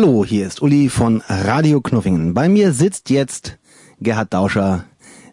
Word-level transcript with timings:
Hallo, 0.00 0.24
hier 0.24 0.46
ist 0.46 0.62
Uli 0.62 0.90
von 0.90 1.24
Radio 1.28 1.80
Knuffingen. 1.80 2.32
Bei 2.32 2.48
mir 2.48 2.72
sitzt 2.72 3.10
jetzt 3.10 3.58
Gerhard 4.00 4.32
Dauscher, 4.32 4.84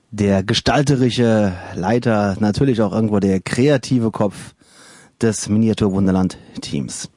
der 0.09 0.41
gestalterische 0.41 1.53
Leiter, 1.75 2.35
natürlich 2.39 2.81
auch 2.81 2.91
irgendwo 2.91 3.19
der 3.19 3.41
kreative 3.41 4.09
Kopf 4.09 4.55
des 5.21 5.49
Miniatur 5.49 5.91
Wunderland 5.91 6.39
Teams. 6.61 7.11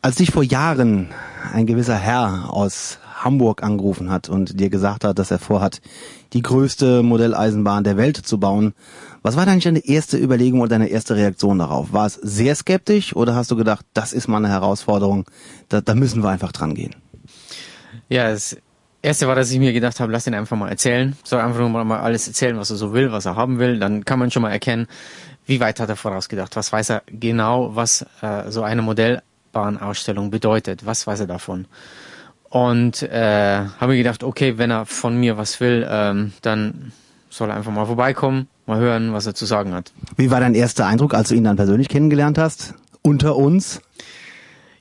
Als 0.00 0.16
dich 0.16 0.30
vor 0.30 0.42
Jahren 0.42 1.10
ein 1.52 1.66
gewisser 1.66 1.98
Herr 1.98 2.50
aus 2.50 2.98
Hamburg 3.28 3.62
angerufen 3.62 4.10
hat 4.10 4.30
und 4.30 4.58
dir 4.58 4.70
gesagt 4.70 5.04
hat, 5.04 5.18
dass 5.18 5.30
er 5.30 5.38
vorhat, 5.38 5.82
die 6.32 6.40
größte 6.40 7.02
Modelleisenbahn 7.02 7.84
der 7.84 7.98
Welt 7.98 8.16
zu 8.16 8.40
bauen, 8.40 8.72
was 9.20 9.36
war 9.36 9.46
eigentlich 9.46 9.64
deine 9.64 9.84
erste 9.84 10.16
Überlegung 10.16 10.60
oder 10.60 10.70
deine 10.70 10.88
erste 10.88 11.14
Reaktion 11.14 11.58
darauf? 11.58 11.92
War 11.92 12.06
es 12.06 12.14
sehr 12.14 12.54
skeptisch 12.54 13.14
oder 13.14 13.34
hast 13.34 13.50
du 13.50 13.56
gedacht, 13.56 13.84
das 13.92 14.14
ist 14.14 14.28
mal 14.28 14.38
eine 14.38 14.48
Herausforderung, 14.48 15.26
da, 15.68 15.82
da 15.82 15.94
müssen 15.94 16.22
wir 16.22 16.30
einfach 16.30 16.52
dran 16.52 16.74
gehen? 16.74 16.96
Ja, 18.08 18.30
das 18.30 18.56
erste 19.02 19.26
war, 19.26 19.34
dass 19.34 19.50
ich 19.50 19.58
mir 19.58 19.74
gedacht 19.74 20.00
habe, 20.00 20.10
lass 20.10 20.26
ihn 20.26 20.34
einfach 20.34 20.56
mal 20.56 20.70
erzählen. 20.70 21.14
Soll 21.22 21.40
einfach 21.40 21.60
nur 21.60 21.68
mal 21.68 22.00
alles 22.00 22.26
erzählen, 22.26 22.56
was 22.56 22.70
er 22.70 22.76
so 22.76 22.94
will, 22.94 23.12
was 23.12 23.26
er 23.26 23.36
haben 23.36 23.58
will. 23.58 23.78
Dann 23.78 24.06
kann 24.06 24.18
man 24.18 24.30
schon 24.30 24.40
mal 24.40 24.52
erkennen, 24.52 24.86
wie 25.44 25.60
weit 25.60 25.78
hat 25.78 25.90
er 25.90 25.96
vorausgedacht? 25.96 26.56
Was 26.56 26.72
weiß 26.72 26.90
er 26.90 27.02
genau, 27.06 27.76
was 27.76 28.06
äh, 28.22 28.50
so 28.50 28.62
eine 28.62 28.80
Modellbahnausstellung 28.80 30.30
bedeutet? 30.30 30.86
Was 30.86 31.06
weiß 31.06 31.20
er 31.20 31.26
davon? 31.26 31.66
Und 32.50 33.02
äh, 33.02 33.64
habe 33.78 33.92
mir 33.92 33.98
gedacht, 33.98 34.22
okay, 34.24 34.56
wenn 34.56 34.70
er 34.70 34.86
von 34.86 35.18
mir 35.18 35.36
was 35.36 35.60
will, 35.60 35.86
ähm, 35.88 36.32
dann 36.42 36.92
soll 37.28 37.50
er 37.50 37.56
einfach 37.56 37.72
mal 37.72 37.84
vorbeikommen, 37.84 38.48
mal 38.66 38.78
hören, 38.78 39.12
was 39.12 39.26
er 39.26 39.34
zu 39.34 39.44
sagen 39.44 39.74
hat. 39.74 39.92
Wie 40.16 40.30
war 40.30 40.40
dein 40.40 40.54
erster 40.54 40.86
Eindruck, 40.86 41.14
als 41.14 41.28
du 41.28 41.34
ihn 41.34 41.44
dann 41.44 41.56
persönlich 41.56 41.88
kennengelernt 41.88 42.38
hast? 42.38 42.74
Unter 43.02 43.36
uns? 43.36 43.82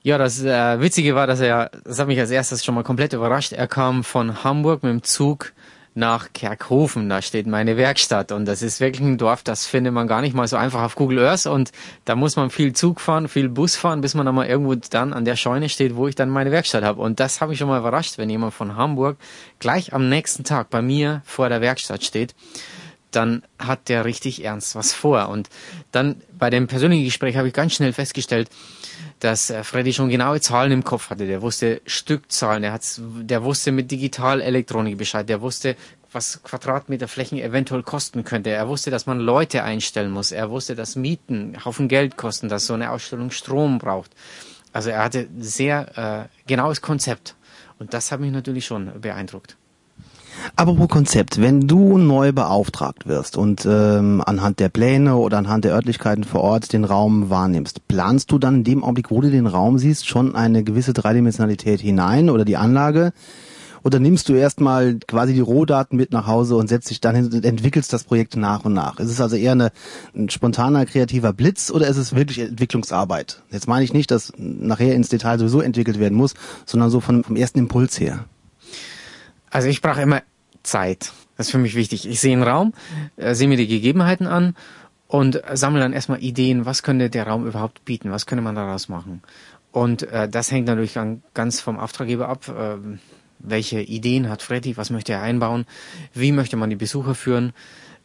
Ja, 0.01 0.17
das 0.17 0.41
äh, 0.41 0.79
Witzige 0.79 1.15
war, 1.15 1.27
dass 1.27 1.41
er, 1.41 1.69
das 1.83 1.99
hat 1.99 2.07
mich 2.07 2.19
als 2.19 2.31
erstes 2.31 2.63
schon 2.63 2.75
mal 2.75 2.83
komplett 2.83 3.11
überrascht. 3.11 3.51
Er 3.51 3.67
kam 3.67 4.05
von 4.05 4.45
Hamburg 4.45 4.83
mit 4.83 4.91
dem 4.91 5.03
Zug 5.03 5.51
nach 5.97 6.29
Kerkhofen, 6.33 7.09
da 7.09 7.21
steht 7.21 7.47
meine 7.47 7.75
Werkstatt. 7.75 8.31
Und 8.31 8.45
das 8.45 8.61
ist 8.61 8.79
wirklich 8.79 9.01
ein 9.01 9.17
Dorf, 9.17 9.43
das 9.43 9.65
findet 9.65 9.93
man 9.93 10.07
gar 10.07 10.21
nicht 10.21 10.35
mal 10.35 10.47
so 10.47 10.55
einfach 10.55 10.83
auf 10.83 10.95
Google 10.95 11.19
Earth. 11.19 11.47
Und 11.47 11.71
da 12.05 12.15
muss 12.15 12.35
man 12.35 12.51
viel 12.51 12.73
Zug 12.73 13.01
fahren, 13.01 13.27
viel 13.27 13.49
Bus 13.49 13.75
fahren, 13.75 14.01
bis 14.01 14.13
man 14.13 14.25
dann 14.25 14.35
mal 14.35 14.47
irgendwo 14.47 14.75
dann 14.75 15.11
an 15.11 15.25
der 15.25 15.35
Scheune 15.35 15.69
steht, 15.69 15.95
wo 15.95 16.07
ich 16.07 16.15
dann 16.15 16.29
meine 16.29 16.51
Werkstatt 16.51 16.83
habe. 16.83 17.01
Und 17.01 17.19
das 17.19 17.41
habe 17.41 17.53
ich 17.53 17.59
schon 17.59 17.67
mal 17.67 17.79
überrascht, 17.79 18.17
wenn 18.17 18.29
jemand 18.29 18.53
von 18.53 18.75
Hamburg 18.75 19.17
gleich 19.59 19.91
am 19.91 20.07
nächsten 20.07 20.43
Tag 20.43 20.69
bei 20.69 20.81
mir 20.81 21.21
vor 21.25 21.49
der 21.49 21.61
Werkstatt 21.61 22.03
steht, 22.03 22.35
dann 23.17 23.41
hat 23.57 23.89
der 23.89 24.05
richtig 24.05 24.45
ernst 24.45 24.75
was 24.75 24.93
vor 24.93 25.29
und 25.29 25.49
dann 25.91 26.21
bei 26.37 26.51
dem 26.51 26.67
persönlichen 26.67 27.05
Gespräch 27.05 27.35
habe 27.35 27.47
ich 27.47 27.53
ganz 27.53 27.73
schnell 27.73 27.91
festgestellt, 27.91 28.49
dass 29.19 29.49
äh, 29.49 29.63
Freddy 29.63 29.91
schon 29.91 30.09
genaue 30.09 30.39
Zahlen 30.39 30.71
im 30.71 30.83
Kopf 30.83 31.09
hatte. 31.09 31.25
Der 31.25 31.41
wusste 31.41 31.81
Stückzahlen, 31.87 32.61
der, 32.61 32.73
hat's, 32.73 33.01
der 33.03 33.43
wusste 33.43 33.71
mit 33.71 33.89
Digitalelektronik 33.89 34.99
Bescheid, 34.99 35.27
der 35.27 35.41
wusste, 35.41 35.75
was 36.11 36.43
Quadratmeter 36.43 37.07
Flächen 37.07 37.39
eventuell 37.39 37.81
kosten 37.81 38.23
könnte. 38.23 38.51
Er 38.51 38.67
wusste, 38.67 38.91
dass 38.91 39.07
man 39.07 39.19
Leute 39.19 39.63
einstellen 39.63 40.11
muss. 40.11 40.31
Er 40.31 40.51
wusste, 40.51 40.75
dass 40.75 40.95
Mieten 40.95 41.57
Haufen 41.65 41.87
Geld 41.87 42.17
kosten, 42.17 42.49
dass 42.49 42.67
so 42.67 42.75
eine 42.75 42.91
Ausstellung 42.91 43.31
Strom 43.31 43.79
braucht. 43.79 44.11
Also 44.73 44.91
er 44.91 45.03
hatte 45.03 45.27
sehr 45.39 46.29
äh, 46.29 46.45
genaues 46.47 46.81
Konzept. 46.81 47.35
Und 47.79 47.95
das 47.95 48.11
hat 48.11 48.19
mich 48.19 48.31
natürlich 48.31 48.65
schon 48.65 49.01
beeindruckt. 49.01 49.57
Apropos 50.55 50.87
Konzept, 50.87 51.41
wenn 51.41 51.67
du 51.67 51.97
neu 51.97 52.31
beauftragt 52.31 53.07
wirst 53.07 53.37
und 53.37 53.65
ähm, 53.65 54.23
anhand 54.25 54.59
der 54.59 54.69
Pläne 54.69 55.15
oder 55.15 55.37
anhand 55.37 55.65
der 55.65 55.73
Örtlichkeiten 55.73 56.23
vor 56.23 56.41
Ort 56.41 56.73
den 56.73 56.83
Raum 56.83 57.29
wahrnimmst, 57.29 57.87
planst 57.87 58.31
du 58.31 58.39
dann 58.39 58.55
in 58.57 58.63
dem 58.63 58.83
Augenblick, 58.83 59.11
wo 59.11 59.21
du 59.21 59.29
den 59.29 59.47
Raum 59.47 59.77
siehst, 59.77 60.07
schon 60.07 60.35
eine 60.35 60.63
gewisse 60.63 60.93
Dreidimensionalität 60.93 61.81
hinein 61.81 62.29
oder 62.29 62.45
die 62.45 62.57
Anlage? 62.57 63.13
Oder 63.83 63.99
nimmst 63.99 64.27
du 64.27 64.33
erstmal 64.33 64.95
quasi 65.07 65.33
die 65.33 65.39
Rohdaten 65.39 65.97
mit 65.97 66.11
nach 66.11 66.27
Hause 66.27 66.55
und 66.55 66.67
setzt 66.67 66.89
dich 66.89 66.99
dann 66.99 67.15
hin 67.15 67.29
und 67.31 67.45
entwickelst 67.45 67.93
das 67.93 68.03
Projekt 68.03 68.35
nach 68.35 68.65
und 68.65 68.73
nach? 68.73 68.99
Ist 68.99 69.11
es 69.11 69.21
also 69.21 69.35
eher 69.35 69.53
eine, 69.53 69.71
ein 70.15 70.29
spontaner, 70.29 70.85
kreativer 70.85 71.31
Blitz 71.31 71.71
oder 71.71 71.87
ist 71.87 71.97
es 71.97 72.13
wirklich 72.13 72.39
Entwicklungsarbeit? 72.39 73.43
Jetzt 73.51 73.67
meine 73.67 73.85
ich 73.85 73.93
nicht, 73.93 74.11
dass 74.11 74.33
nachher 74.37 74.95
ins 74.95 75.09
Detail 75.09 75.39
sowieso 75.39 75.61
entwickelt 75.61 75.99
werden 75.99 76.17
muss, 76.17 76.33
sondern 76.65 76.89
so 76.89 76.99
von, 76.99 77.23
vom 77.23 77.35
ersten 77.35 77.59
Impuls 77.59 77.99
her. 77.99 78.25
Also 79.51 79.69
ich 79.69 79.81
brauche 79.81 80.01
immer 80.01 80.21
Zeit. 80.67 81.11
Das 81.37 81.47
ist 81.47 81.51
für 81.51 81.57
mich 81.57 81.75
wichtig. 81.75 82.07
Ich 82.07 82.19
sehe 82.19 82.33
einen 82.33 82.43
Raum, 82.43 82.73
äh, 83.15 83.33
sehe 83.33 83.47
mir 83.47 83.57
die 83.57 83.67
Gegebenheiten 83.67 84.27
an 84.27 84.55
und 85.07 85.41
sammle 85.53 85.79
dann 85.79 85.93
erstmal 85.93 86.21
Ideen, 86.21 86.65
was 86.65 86.83
könnte 86.83 87.09
der 87.09 87.27
Raum 87.27 87.47
überhaupt 87.47 87.85
bieten, 87.85 88.11
was 88.11 88.25
könnte 88.25 88.43
man 88.43 88.55
daraus 88.55 88.89
machen. 88.89 89.21
Und 89.71 90.03
äh, 90.03 90.27
das 90.27 90.51
hängt 90.51 90.67
natürlich 90.67 90.97
ganz 91.33 91.61
vom 91.61 91.79
Auftraggeber 91.79 92.27
ab. 92.27 92.47
Äh, 92.47 92.97
welche 93.39 93.81
Ideen 93.81 94.29
hat 94.29 94.41
Freddy, 94.41 94.77
was 94.77 94.89
möchte 94.89 95.13
er 95.13 95.21
einbauen, 95.21 95.65
wie 96.13 96.31
möchte 96.31 96.57
man 96.57 96.69
die 96.69 96.75
Besucher 96.75 97.15
führen, 97.15 97.53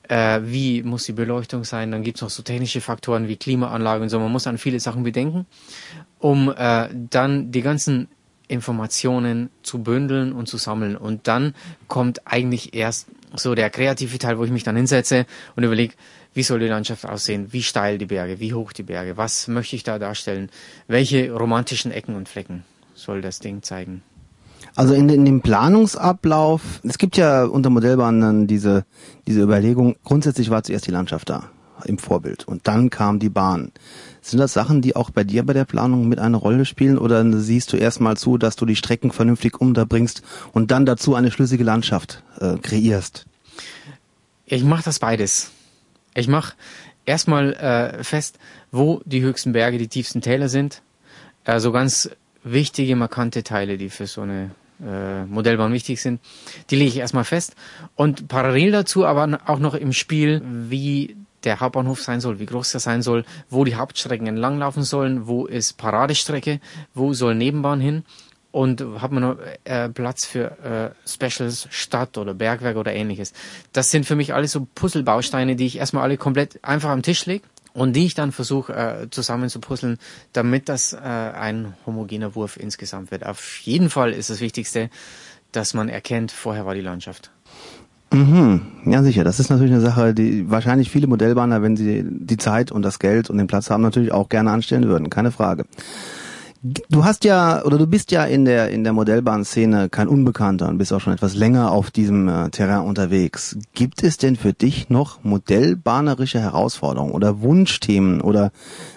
äh, 0.09 0.41
wie 0.45 0.83
muss 0.83 1.05
die 1.05 1.13
Beleuchtung 1.13 1.65
sein, 1.65 1.91
dann 1.91 2.03
gibt 2.03 2.19
es 2.19 2.23
noch 2.23 2.31
so 2.31 2.43
technische 2.43 2.81
Faktoren 2.81 3.29
wie 3.29 3.37
Klimaanlage 3.37 4.03
und 4.03 4.09
so, 4.09 4.19
man 4.19 4.33
muss 4.33 4.47
an 4.47 4.59
viele 4.59 4.81
Sachen 4.81 5.05
bedenken, 5.05 5.47
um 6.19 6.53
äh, 6.55 6.89
dann 6.93 7.51
die 7.51 7.63
ganzen 7.63 8.09
Informationen 8.49 9.51
zu 9.63 9.83
bündeln 9.83 10.33
und 10.33 10.49
zu 10.49 10.57
sammeln. 10.57 10.97
Und 10.97 11.29
dann 11.29 11.55
kommt 11.89 12.27
eigentlich 12.27 12.75
erst 12.75 13.09
so 13.35 13.55
der 13.55 13.71
kreative 13.71 14.19
Teil, 14.19 14.39
wo 14.39 14.45
ich 14.45 14.51
mich 14.51 14.65
dann 14.65 14.77
hinsetze 14.77 15.27
und 15.57 15.65
überlege, 15.65 15.95
wie 16.35 16.43
soll 16.43 16.61
die 16.61 16.67
Landschaft 16.67 17.07
aussehen, 17.07 17.53
wie 17.53 17.63
steil 17.63 17.99
die 17.99 18.07
Berge, 18.07 18.41
wie 18.41 18.55
hoch 18.55 18.73
die 18.73 18.83
Berge, 18.83 19.17
was 19.17 19.49
möchte 19.49 19.77
ich 19.77 19.85
da 19.85 19.99
darstellen, 19.99 20.51
welche 20.87 21.33
romantischen 21.33 21.93
Ecken 21.93 22.15
und 22.15 22.29
Flecken 22.29 22.65
soll 22.95 23.21
das 23.21 23.39
Ding 23.39 23.63
zeigen. 23.63 24.03
Also 24.75 24.95
in, 24.95 25.09
in 25.09 25.25
dem 25.25 25.43
Planungsablauf, 25.43 26.81
es 26.83 26.97
gibt 26.97 27.17
ja 27.17 27.45
unter 27.45 27.69
Modellbahnen 27.69 28.47
diese, 28.47 28.85
diese 29.27 29.43
Überlegung, 29.43 29.97
grundsätzlich 30.05 30.51
war 30.51 30.63
zuerst 30.63 30.87
die 30.87 30.93
Landschaft 30.93 31.29
da 31.29 31.51
im 31.85 31.99
Vorbild 31.99 32.47
und 32.47 32.67
dann 32.69 32.91
kam 32.91 33.19
die 33.19 33.29
Bahn. 33.29 33.73
Sind 34.25 34.39
das 34.39 34.53
Sachen, 34.53 34.83
die 34.83 34.95
auch 34.95 35.11
bei 35.11 35.25
dir 35.25 35.43
bei 35.45 35.53
der 35.53 35.65
Planung 35.65 36.09
mit 36.09 36.21
eine 36.21 36.37
Rolle 36.37 36.65
spielen 36.65 36.97
oder 36.97 37.25
siehst 37.41 37.73
du 37.73 37.77
erstmal 37.77 38.17
zu, 38.17 38.39
dass 38.39 38.55
du 38.55 38.65
die 38.65 38.77
Strecken 38.77 39.11
vernünftig 39.11 39.61
unterbringst 39.61 40.23
und 40.53 40.71
dann 40.71 40.87
dazu 40.87 41.17
eine 41.17 41.33
schlüssige 41.33 41.65
Landschaft 41.65 42.23
äh, 42.41 42.57
kreierst? 42.57 43.27
Ich 44.47 44.63
mache 44.63 44.85
das 44.85 45.01
beides. 45.01 45.51
Ich 46.15 46.29
mache 46.29 46.55
erstmal 47.05 47.55
äh, 47.55 48.05
fest, 48.05 48.39
wo 48.71 49.03
die 49.05 49.23
höchsten 49.23 49.53
Berge, 49.53 49.77
die 49.77 49.89
tiefsten 49.89 50.21
Täler 50.21 50.49
sind. 50.49 50.83
Also 51.45 51.73
ganz 51.73 52.09
wichtige, 52.45 52.95
markante 52.95 53.43
Teile, 53.43 53.77
die 53.77 53.91
für 53.91 54.07
so 54.07 54.21
eine 54.21 54.51
äh, 54.81 55.25
Modellbahn 55.25 55.73
wichtig 55.73 56.01
sind, 56.01 56.21
die 56.71 56.77
lege 56.77 56.89
ich 56.89 56.97
erstmal 56.99 57.25
fest. 57.25 57.57
Und 57.97 58.29
parallel 58.29 58.71
dazu 58.71 59.05
aber 59.05 59.41
auch 59.47 59.59
noch 59.59 59.75
im 59.75 59.93
Spiel, 59.93 60.43
wie 60.45 61.17
der 61.45 61.61
Hauptbahnhof 61.61 62.01
sein 62.03 62.21
soll, 62.21 62.39
wie 62.39 62.47
groß 62.47 62.75
er 62.75 62.81
sein 62.81 63.03
soll, 63.03 63.25
wo 63.51 63.65
die 63.65 63.77
Hauptstrecken 63.77 64.27
entlanglaufen 64.27 64.83
sollen, 64.83 65.27
wo 65.27 65.47
ist 65.47 65.77
Paradestrecke, 65.77 66.61
wo 66.95 67.13
soll 67.13 67.35
Nebenbahn 67.35 67.81
hin 67.81 68.05
und 68.53 68.85
hat 69.01 69.11
man 69.11 69.23
noch 69.23 69.37
äh, 69.65 69.89
Platz 69.89 70.25
für 70.27 70.95
äh, 71.05 71.09
Specials, 71.09 71.67
Stadt 71.71 72.19
oder 72.19 72.35
Bergwerk 72.35 72.77
oder 72.77 72.93
ähnliches. 72.93 73.33
Das 73.73 73.91
sind 73.91 74.07
für 74.07 74.15
mich 74.15 74.35
alles 74.35 74.53
so 74.53 74.67
Puzzlebausteine, 74.75 75.57
die 75.57 75.67
ich 75.67 75.79
erstmal 75.79 76.05
alle 76.05 76.19
komplett 76.19 76.63
einfach 76.63 76.91
am 76.91 77.03
Tisch 77.03 77.27
lege 77.27 77.45
und 77.73 77.95
die 77.95 78.07
ich 78.07 78.15
dann 78.15 78.31
versuche 78.31 78.75
äh, 78.75 79.11
zusammen 79.11 79.49
zu 79.49 79.59
puzzeln, 79.59 79.99
damit 80.33 80.69
das 80.69 80.93
äh, 80.93 80.99
ein 80.99 81.75
homogener 81.87 82.35
Wurf 82.35 82.59
insgesamt 82.59 83.11
wird. 83.11 83.25
Auf 83.25 83.59
jeden 83.61 83.91
Fall 83.91 84.13
ist 84.13 84.31
das 84.31 84.41
Wichtigste, 84.41 84.91
dass 85.51 85.75
man 85.75 85.89
erkennt, 85.89 86.31
vorher 86.31 86.67
war 86.67 86.75
die 86.75 86.81
Landschaft. 86.83 87.31
Mhm. 88.13 88.61
Ja, 88.85 89.03
sicher. 89.03 89.25
Das 89.25 89.41
ist 89.41 89.51
natürlich 89.51 89.73
eine 89.73 89.81
Sache, 89.81 90.15
die 90.15 90.51
wahrscheinlich 90.51 90.91
viele 90.91 91.07
Modellbahner, 91.07 91.63
wenn 91.63 91.77
sie 91.77 92.05
die 92.07 92.37
Zeit 92.37 92.73
und 92.73 92.83
das 92.83 92.99
Geld 92.99 93.31
und 93.31 93.39
den 93.39 93.47
Platz 93.47 93.71
haben, 93.71 93.83
natürlich 93.83 94.13
auch 94.13 94.29
gerne 94.29 94.51
anstellen 94.51 94.89
würden. 94.89 95.11
Keine 95.11 95.31
Frage. 95.31 95.65
Du 96.89 97.05
hast 97.05 97.25
ja 97.25 97.65
oder 97.65 97.77
du 97.77 97.89
bist 97.89 98.13
ja 98.13 98.25
in 98.25 98.45
der 98.45 98.69
in 98.71 98.85
der 98.85 98.93
Modellbahnszene 98.93 99.89
kein 99.89 100.07
Unbekannter 100.07 100.69
und 100.69 100.79
bist 100.79 100.93
auch 100.93 101.01
schon 101.01 101.13
etwas 101.13 101.35
länger 101.35 101.73
auf 101.73 101.91
diesem 101.91 102.29
äh, 102.29 102.51
Terrain 102.51 102.87
unterwegs. 102.87 103.59
Gibt 103.75 104.05
es 104.05 104.17
denn 104.17 104.37
für 104.37 104.53
dich 104.53 104.89
noch 104.89 105.25
modellbahnerische 105.25 106.39
Herausforderungen 106.39 107.15
oder 107.15 107.41
Wunschthemen 107.41 108.21
oder 108.21 108.53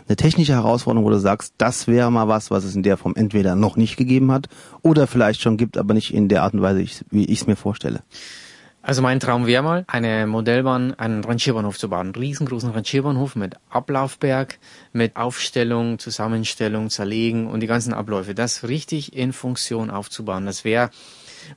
eine 0.07 0.15
technische 0.15 0.53
Herausforderung, 0.53 1.07
wo 1.07 1.09
du 1.09 1.17
sagst, 1.17 1.55
das 1.57 1.87
wäre 1.87 2.11
mal 2.11 2.27
was, 2.27 2.51
was 2.51 2.65
es 2.65 2.75
in 2.75 2.83
der 2.83 2.97
Form 2.97 3.15
entweder 3.15 3.55
noch 3.55 3.77
nicht 3.77 3.97
gegeben 3.97 4.31
hat 4.31 4.47
oder 4.83 5.07
vielleicht 5.07 5.41
schon 5.41 5.57
gibt, 5.57 5.79
aber 5.79 5.95
nicht 5.95 6.13
in 6.13 6.27
der 6.27 6.43
Art 6.43 6.53
und 6.53 6.61
Weise, 6.61 6.85
wie 7.09 7.25
ich 7.25 7.41
es 7.41 7.47
mir 7.47 7.55
vorstelle? 7.55 8.01
Also 8.85 9.01
mein 9.01 9.19
Traum 9.19 9.47
wäre 9.47 9.63
mal, 9.63 9.83
eine 9.87 10.27
Modellbahn, 10.27 10.93
einen 10.93 11.23
Rangierbahnhof 11.23 11.79
zu 11.79 11.89
bauen. 11.89 12.13
Einen 12.13 12.15
riesengroßen 12.15 12.69
Rangierbahnhof 12.69 13.35
mit 13.35 13.55
Ablaufberg, 13.71 14.59
mit 14.93 15.15
Aufstellung, 15.15 15.97
Zusammenstellung, 15.97 16.91
Zerlegen 16.91 17.47
und 17.47 17.61
die 17.61 17.67
ganzen 17.67 17.95
Abläufe. 17.95 18.35
Das 18.35 18.67
richtig 18.67 19.15
in 19.15 19.33
Funktion 19.33 19.89
aufzubauen. 19.89 20.45
Das 20.45 20.65
wäre 20.65 20.91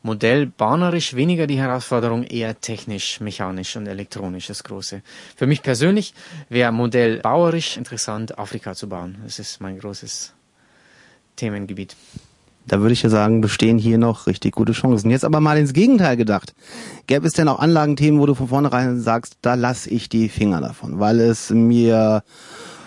modellbahnerisch 0.02 1.16
weniger 1.16 1.46
die 1.46 1.58
Herausforderung, 1.58 2.24
eher 2.24 2.62
technisch, 2.62 3.20
mechanisch 3.20 3.76
und 3.76 3.86
elektronisch 3.86 4.46
das 4.46 4.64
Große. 4.64 5.02
Für 5.36 5.46
mich 5.46 5.62
persönlich 5.62 6.14
wäre 6.48 6.72
modellbauerisch 6.72 7.76
interessant, 7.76 8.38
Afrika 8.38 8.74
zu 8.74 8.88
bauen. 8.88 9.18
Das 9.22 9.38
ist 9.38 9.60
mein 9.60 9.78
großes 9.78 10.32
Themengebiet. 11.36 11.94
Da 12.68 12.80
würde 12.80 12.92
ich 12.92 13.02
ja 13.02 13.08
sagen, 13.08 13.40
bestehen 13.40 13.78
hier 13.78 13.98
noch 13.98 14.26
richtig 14.26 14.54
gute 14.54 14.72
Chancen. 14.72 15.10
Jetzt 15.10 15.24
aber 15.24 15.40
mal 15.40 15.58
ins 15.58 15.72
Gegenteil 15.72 16.16
gedacht. 16.16 16.54
Gäbe 17.06 17.26
es 17.26 17.32
denn 17.32 17.48
auch 17.48 17.58
Anlagenthemen, 17.58 18.20
wo 18.20 18.26
du 18.26 18.34
von 18.34 18.48
vornherein 18.48 19.00
sagst, 19.00 19.38
da 19.42 19.54
lass 19.54 19.86
ich 19.86 20.08
die 20.08 20.28
Finger 20.28 20.60
davon, 20.60 21.00
weil 21.00 21.20
es 21.20 21.50
mir 21.50 22.22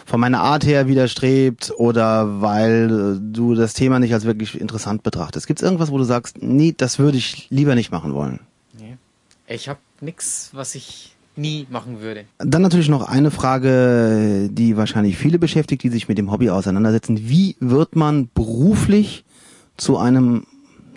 von 0.05 0.19
meiner 0.19 0.41
Art 0.41 0.65
her 0.65 0.87
widerstrebt 0.87 1.73
oder 1.77 2.41
weil 2.41 3.19
du 3.21 3.55
das 3.55 3.73
Thema 3.73 3.99
nicht 3.99 4.13
als 4.13 4.25
wirklich 4.25 4.59
interessant 4.59 5.03
betrachtest. 5.03 5.47
Gibt 5.47 5.61
es 5.61 5.63
irgendwas, 5.63 5.91
wo 5.91 5.97
du 5.97 6.03
sagst, 6.03 6.37
nee, 6.41 6.73
das 6.75 6.99
würde 6.99 7.17
ich 7.17 7.47
lieber 7.49 7.75
nicht 7.75 7.91
machen 7.91 8.13
wollen? 8.13 8.39
Nee. 8.77 8.97
Ich 9.47 9.67
habe 9.67 9.79
nichts, 10.01 10.49
was 10.53 10.75
ich 10.75 11.15
nie 11.35 11.65
machen 11.69 12.01
würde. 12.01 12.25
Dann 12.39 12.61
natürlich 12.61 12.89
noch 12.89 13.07
eine 13.07 13.31
Frage, 13.31 14.49
die 14.51 14.77
wahrscheinlich 14.77 15.17
viele 15.17 15.39
beschäftigt, 15.39 15.83
die 15.83 15.89
sich 15.89 16.07
mit 16.07 16.17
dem 16.17 16.31
Hobby 16.31 16.49
auseinandersetzen. 16.49 17.29
Wie 17.29 17.55
wird 17.59 17.95
man 17.95 18.29
beruflich 18.33 19.23
zu 19.81 19.97
einem 19.97 20.45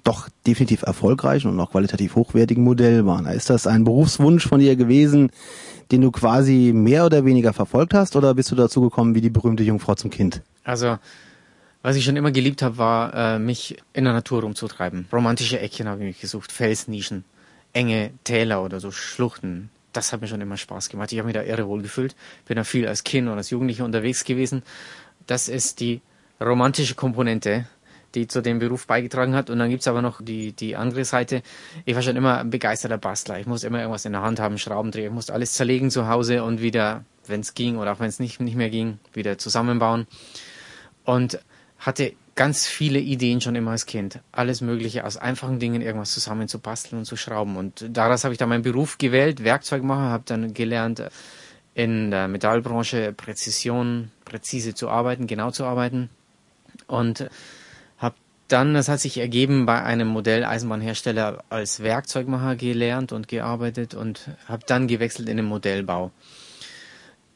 doch 0.03 0.29
definitiv 0.47 0.83
erfolgreichen 0.83 1.49
und 1.49 1.59
auch 1.59 1.71
qualitativ 1.71 2.15
hochwertigen 2.17 2.63
Modellbahner. 2.63 3.33
Ist 3.33 3.49
das 3.49 3.67
ein 3.67 3.85
Berufswunsch 3.85 4.47
von 4.47 4.61
dir 4.61 4.77
gewesen, 4.77 5.31
den 5.91 6.03
du 6.03 6.11
quasi 6.11 6.73
mehr 6.75 7.07
oder 7.07 7.25
weniger 7.25 7.55
verfolgt 7.55 7.95
hast, 7.95 8.15
oder 8.15 8.35
bist 8.35 8.51
du 8.51 8.55
dazu 8.55 8.83
gekommen 8.83 9.15
wie 9.15 9.23
die 9.23 9.31
berühmte 9.31 9.63
Jungfrau 9.63 9.95
zum 9.95 10.11
Kind? 10.11 10.43
Also, 10.65 10.99
was 11.81 11.97
ich 11.97 12.05
schon 12.05 12.17
immer 12.17 12.31
geliebt 12.31 12.61
habe, 12.61 12.77
war, 12.77 13.15
äh, 13.15 13.39
mich 13.39 13.79
in 13.95 14.05
der 14.05 14.13
Natur 14.13 14.43
rumzutreiben. 14.43 15.09
Romantische 15.11 15.59
Eckchen 15.61 15.89
habe 15.89 16.01
ich 16.03 16.07
mich 16.07 16.21
gesucht, 16.21 16.53
Felsnischen, 16.53 17.25
enge 17.73 18.11
Täler 18.25 18.63
oder 18.63 18.81
so 18.81 18.91
Schluchten. 18.91 19.71
Das 19.95 20.13
hat 20.13 20.21
mir 20.21 20.29
schon 20.29 20.43
immer 20.43 20.59
Spaß 20.59 20.91
gemacht. 20.91 21.11
Ich 21.13 21.19
habe 21.19 21.27
mich 21.27 21.35
da 21.35 21.43
irre 21.43 21.67
wohl 21.67 21.81
gefühlt. 21.81 22.15
Bin 22.47 22.57
da 22.57 22.65
viel 22.65 22.87
als 22.87 23.03
Kind 23.05 23.29
und 23.29 23.39
als 23.39 23.49
Jugendlicher 23.49 23.87
unterwegs 23.87 24.25
gewesen. 24.25 24.63
Das 25.27 25.49
ist 25.49 25.81
die 25.81 26.03
romantische 26.39 26.95
Komponente 26.95 27.67
die 28.15 28.27
zu 28.27 28.43
dem 28.43 28.59
Beruf 28.59 28.87
beigetragen 28.87 29.35
hat. 29.35 29.51
Und 29.51 29.59
dann 29.59 29.71
gibt's 29.71 29.89
aber 29.89 30.03
noch 30.03 30.21
die, 30.23 30.53
die 30.53 30.77
andere 30.77 31.05
Seite. 31.05 31.43
Ich 31.85 31.95
war 31.95 32.03
schon 32.03 32.17
immer 32.17 32.39
ein 32.39 32.51
begeisterter 32.51 32.99
Bastler. 32.99 33.41
Ich 33.41 33.47
musste 33.47 33.67
immer 33.67 33.81
irgendwas 33.81 34.05
in 34.05 34.13
der 34.13 34.23
Hand 34.23 34.41
haben, 34.41 34.59
Schraubendreher. 34.59 35.07
Ich 35.07 35.13
musste 35.13 35.35
alles 35.35 35.55
zerlegen 35.55 35.91
zu 35.91 36.09
Hause 36.09 36.45
und 36.45 36.61
wieder, 36.61 37.05
wenn 37.27 37.41
es 37.41 37.55
ging 37.55 37.77
oder 37.77 37.93
auch 37.93 38.01
wenn 38.01 38.09
es 38.09 38.21
nicht, 38.21 38.41
nicht 38.41 38.57
mehr 38.57 38.71
ging, 38.71 38.99
wieder 39.13 39.39
zusammenbauen. 39.39 40.07
Und 41.05 41.39
hatte 41.79 42.15
ganz 42.35 42.67
viele 42.67 42.99
Ideen 42.99 43.41
schon 43.41 43.55
immer 43.55 43.73
als 43.73 43.87
Kind. 43.87 44.21
Alles 44.33 44.61
Mögliche, 44.61 45.05
aus 45.05 45.17
einfachen 45.17 45.59
Dingen 45.59 45.83
irgendwas 45.83 46.13
zusammen 46.13 46.49
zu 46.49 46.59
basteln 46.59 46.99
und 46.99 47.05
zu 47.05 47.17
schrauben. 47.17 47.57
Und 47.57 47.85
daraus 47.89 48.25
habe 48.25 48.35
ich 48.35 48.39
dann 48.39 48.49
meinen 48.49 48.63
Beruf 48.63 48.99
gewählt, 48.99 49.45
Werkzeugmacher, 49.45 50.11
habe 50.11 50.25
dann 50.27 50.55
gelernt, 50.55 51.03
in 51.75 52.11
der 52.11 52.29
Metallbranche 52.29 53.13
Präzision, 53.13 54.11
präzise 54.25 54.75
zu 54.75 54.89
arbeiten, 54.89 55.27
genau 55.27 55.51
zu 55.51 55.65
arbeiten. 55.65 56.09
Und 56.87 57.29
dann, 58.49 58.75
das 58.75 58.89
hat 58.89 59.01
sich 59.01 59.19
ergeben, 59.19 59.67
bei 59.67 59.83
einem 59.83 60.09
Modelleisenbahnhersteller 60.09 61.45
als 61.49 61.83
Werkzeugmacher 61.83 62.57
gelernt 62.57 63.13
und 63.13 63.29
gearbeitet 63.29 63.95
und 63.95 64.31
habe 64.47 64.65
dann 64.67 64.87
gewechselt 64.87 65.29
in 65.29 65.37
den 65.37 65.47
Modellbau. 65.47 66.11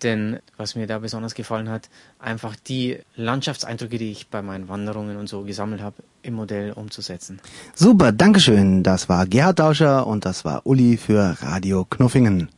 Denn 0.03 0.39
was 0.57 0.77
mir 0.77 0.87
da 0.87 0.99
besonders 0.99 1.35
gefallen 1.35 1.69
hat, 1.69 1.89
einfach 2.19 2.55
die 2.55 2.99
Landschaftseindrücke, 3.17 3.99
die 3.99 4.13
ich 4.13 4.29
bei 4.29 4.43
meinen 4.43 4.69
Wanderungen 4.69 5.17
und 5.17 5.29
so 5.29 5.43
gesammelt 5.43 5.83
habe, 5.83 5.97
im 6.23 6.35
Modell 6.35 6.73
umzusetzen. 6.73 7.41
Super, 7.75 8.13
Dankeschön. 8.13 8.83
Das 8.83 9.09
war 9.09 9.27
Gerhard 9.27 9.59
Dauscher 9.59 10.07
und 10.07 10.25
das 10.25 10.45
war 10.45 10.67
Uli 10.67 10.97
für 10.97 11.37
Radio 11.41 11.85
Knuffingen. 11.85 12.49